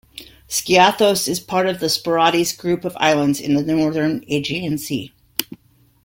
[0.49, 5.13] Skiathos is part of the Sporades group of islands in the Northern Aegean Sea.